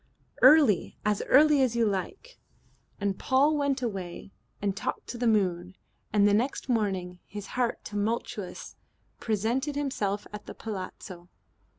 "Early. 0.41 0.97
As 1.05 1.21
early 1.27 1.61
as 1.61 1.75
you 1.75 1.85
like." 1.85 2.39
And 2.99 3.19
Paul 3.19 3.55
went 3.55 3.83
away 3.83 4.31
and 4.59 4.75
talked 4.75 5.05
to 5.09 5.17
the 5.19 5.27
moon, 5.27 5.75
and 6.11 6.27
the 6.27 6.33
next 6.33 6.67
morning, 6.67 7.19
his 7.27 7.45
heart 7.53 7.83
tumultuous, 7.85 8.75
presented 9.19 9.75
himself 9.75 10.25
at 10.33 10.47
the 10.47 10.55
palazzo. 10.55 11.29